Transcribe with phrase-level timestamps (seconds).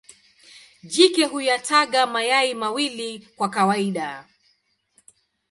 [0.83, 4.27] Jike huyataga mayai mawili kwa kawaida.